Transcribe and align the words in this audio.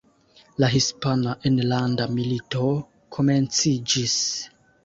La 0.63 0.69
Hispana 0.75 1.35
Enlanda 1.51 2.09
Milito 2.15 2.65
komenciĝis. 3.19 4.21